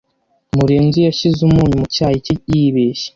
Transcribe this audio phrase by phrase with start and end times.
[0.55, 3.09] Murenzi yashyize umunyu mu cyayi cye yibeshya.